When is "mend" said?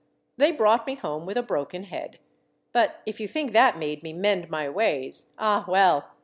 4.13-4.49